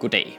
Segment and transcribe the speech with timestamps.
[0.00, 0.38] Goddag.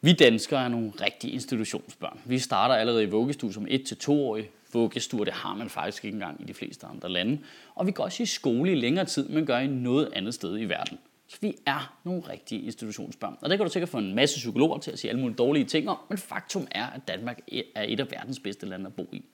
[0.00, 2.20] Vi danskere er nogle rigtige institutionsbørn.
[2.24, 4.50] Vi starter allerede i vuggestue som 1-2-årige.
[4.72, 7.38] Vuggestuer, det har man faktisk ikke engang i de fleste andre lande.
[7.74, 10.60] Og vi går også i skole i længere tid, men gør i noget andet sted
[10.60, 10.98] i verden.
[11.40, 13.36] Vi er nogle rigtige institutionsbørn.
[13.40, 15.64] Og det kan du sikkert få en masse psykologer til at sige alle mulige dårlige
[15.64, 17.38] ting om, men faktum er, at Danmark
[17.74, 19.24] er et af verdens bedste lande at bo i.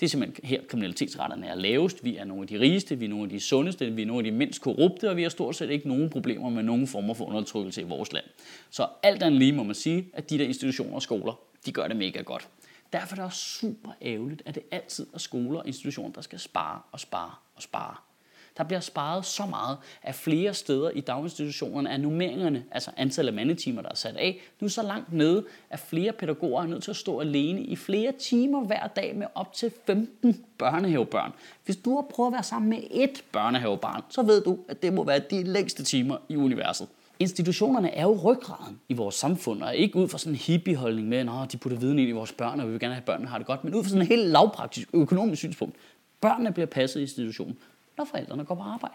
[0.00, 2.04] Det er simpelthen her, kriminalitetsretterne er lavest.
[2.04, 4.26] Vi er nogle af de rigeste, vi er nogle af de sundeste, vi er nogle
[4.26, 7.14] af de mindst korrupte, og vi har stort set ikke nogen problemer med nogen former
[7.14, 8.24] for undertrykkelse i vores land.
[8.70, 11.88] Så alt andet lige må man sige, at de der institutioner og skoler, de gør
[11.88, 12.48] det mega godt.
[12.92, 16.38] Derfor er det også super ærgerligt, at det altid er skoler og institutioner, der skal
[16.38, 18.11] spare og spare og spare.
[18.56, 23.34] Der bliver sparet så meget af flere steder i daginstitutionerne, er nummeringerne, altså antallet af
[23.34, 26.90] mandetimer, der er sat af, nu så langt nede, at flere pædagoger er nødt til
[26.90, 31.32] at stå alene i flere timer hver dag med op til 15 børnehavebørn.
[31.64, 34.92] Hvis du har prøvet at være sammen med et børnehavebarn, så ved du, at det
[34.92, 36.88] må være de længste timer i universet.
[37.18, 41.18] Institutionerne er jo ryggraden i vores samfund, og ikke ud fra sådan en hippieholdning med,
[41.18, 43.28] at de putter viden ind i vores børn, og vi vil gerne have, at børnene
[43.28, 45.76] har det godt, men ud fra sådan en helt lavpraktisk økonomisk synspunkt.
[46.20, 47.58] Børnene bliver passet i institutionen
[48.02, 48.94] når forældrene går på arbejde.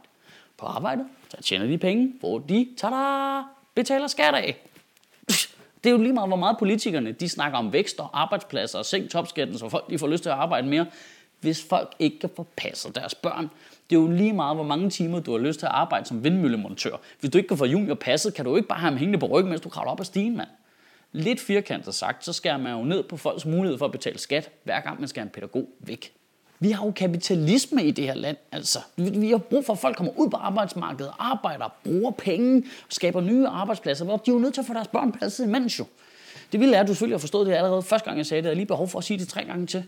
[0.58, 3.42] På arbejde, så tjener de penge, hvor de tada,
[3.76, 4.58] betaler skat af.
[5.84, 8.86] Det er jo lige meget, hvor meget politikerne de snakker om vækst og arbejdspladser og
[8.86, 10.86] sænk topskatten, så folk de får lyst til at arbejde mere.
[11.40, 13.50] Hvis folk ikke kan få passet deres børn,
[13.90, 16.24] det er jo lige meget, hvor mange timer du har lyst til at arbejde som
[16.24, 16.98] vindmøllemontør.
[17.20, 19.26] Hvis du ikke kan få junior passet, kan du ikke bare have ham hængende på
[19.26, 20.50] ryggen, mens du kravler op ad stigen, mand.
[21.12, 24.52] Lidt firkantet sagt, så skærer man jo ned på folks mulighed for at betale skat,
[24.64, 26.14] hver gang man skal have en pædagog væk.
[26.60, 28.38] Vi har jo kapitalisme i det her land.
[28.52, 33.22] Altså, vi har brug for, at folk kommer ud på arbejdsmarkedet, arbejder, bruger penge, skaber
[33.22, 35.86] nye arbejdspladser, hvor de er jo nødt til at få deres børn passet imens jo.
[36.52, 38.50] Det ville er, at du selvfølgelig har forstået det allerede første gang, jeg sagde det.
[38.50, 39.84] Jeg lige behov for at sige det tre gange til.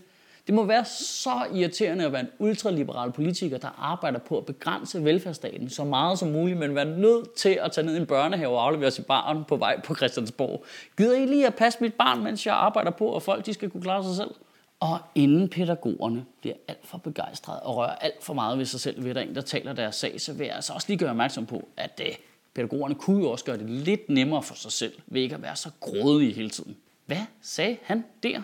[0.47, 5.03] Det må være så irriterende at være en ultraliberal politiker, der arbejder på at begrænse
[5.03, 8.57] velfærdsstaten så meget som muligt, men være nødt til at tage ned i en børnehave
[8.57, 10.65] og aflevere sit barn på vej på Christiansborg.
[10.97, 13.69] Gider I lige at passe mit barn, mens jeg arbejder på, at folk de skal
[13.69, 14.31] kunne klare sig selv?
[14.79, 19.03] Og inden pædagogerne bliver alt for begejstrede og rører alt for meget ved sig selv,
[19.03, 21.45] ved der en, der taler deres sag, så vil jeg altså også lige gøre opmærksom
[21.45, 22.15] på, at uh,
[22.53, 25.55] pædagogerne kunne jo også gøre det lidt nemmere for sig selv, ved ikke at være
[25.55, 26.77] så grådige hele tiden.
[27.05, 28.41] Hvad sagde han der?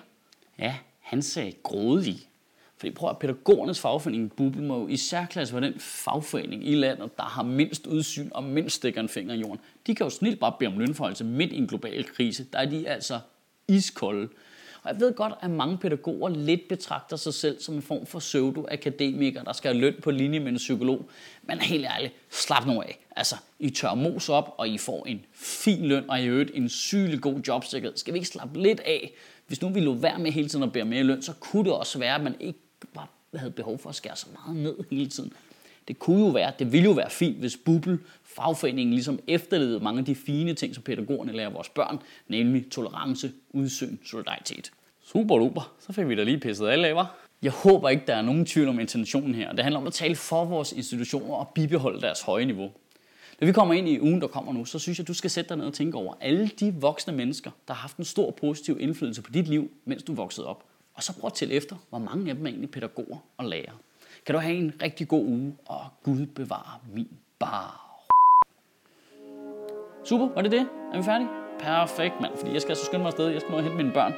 [0.59, 2.27] Ja, han sagde grådige.
[2.77, 7.17] Fordi prøv at pædagogernes fagforening Bubble må jo i særklasse være den fagforening i landet,
[7.17, 9.59] der har mindst udsyn og mindst stikker en finger i jorden.
[9.87, 12.45] De kan jo snilt bare bede om lønforholdelse midt i en global krise.
[12.53, 13.19] Der er de altså
[13.67, 14.29] iskolde.
[14.85, 18.19] Og jeg ved godt, at mange pædagoger lidt betragter sig selv som en form for
[18.19, 21.09] pseudo-akademiker, der skal have løn på linje med en psykolog.
[21.43, 23.05] Men helt ærligt, slap nu af.
[23.15, 26.69] Altså, I tør mos op, og I får en fin løn, og i øvrigt en
[26.69, 27.97] sygelig god jobsikkerhed.
[27.97, 29.13] Skal vi ikke slappe lidt af?
[29.47, 31.73] Hvis nu vi lå være med hele tiden at bære mere løn, så kunne det
[31.73, 32.59] også være, at man ikke
[32.93, 35.33] bare havde behov for at skære så meget ned hele tiden.
[35.87, 39.99] Det kunne jo være, det ville jo være fint, hvis Bubble, fagforeningen, ligesom efterlevede mange
[39.99, 44.71] af de fine ting, som pædagogerne lærer vores børn, nemlig tolerance, udsyn, solidaritet.
[45.03, 47.15] Super duper, så fik vi da lige pisset alle af, var.
[47.41, 49.51] Jeg håber ikke, der er nogen tvivl om intentionen her.
[49.51, 52.71] Det handler om at tale for vores institutioner og bibeholde deres høje niveau.
[53.39, 55.49] Når vi kommer ind i ugen, der kommer nu, så synes jeg, du skal sætte
[55.49, 58.77] dig ned og tænke over alle de voksne mennesker, der har haft en stor positiv
[58.79, 60.63] indflydelse på dit liv, mens du voksede op.
[60.93, 63.75] Og så prøv at tælle efter, hvor mange af dem er egentlig pædagoger og lærere.
[64.25, 67.09] Kan du have en rigtig god uge, og Gud bevare min
[67.39, 67.81] bar.
[70.05, 70.67] Super, var det det?
[70.93, 71.29] Er vi færdige?
[71.59, 73.27] Perfekt, mand, fordi jeg skal så altså skynde mig afsted.
[73.27, 74.13] Jeg skal nå at hente mine børn.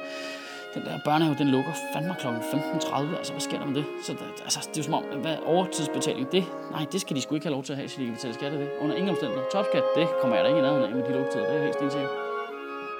[0.74, 2.26] Den der børnehave, den lukker fandme kl.
[2.26, 3.16] 15.30.
[3.16, 3.84] Altså, hvad sker der med det?
[4.04, 7.20] Så der, altså, det er jo som om, hvad overtidsbetaling, det, nej, det skal de
[7.20, 8.70] sgu ikke have lov til at have, så de kan betale skat af det.
[8.80, 9.48] Under ingen omstændigheder.
[9.52, 11.46] Topskat, det kommer jeg da ikke i nærheden af med de lukketider.
[11.46, 12.27] Det er helt stensikkert.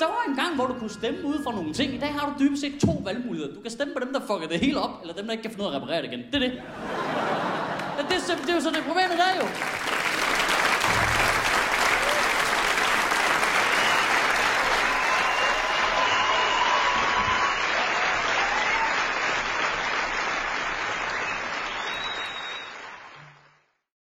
[0.01, 1.95] Der var en gang, hvor du kunne stemme ud for nogle ting.
[1.95, 3.55] I dag har du dybest set to valgmuligheder.
[3.55, 5.51] Du kan stemme på dem, der fucker det hele op, eller dem, der ikke kan
[5.51, 6.23] finde ud af at reparere det igen.
[6.33, 6.53] Det er det.
[7.97, 9.47] Ja, det, er, det er jo så det problemet der jo.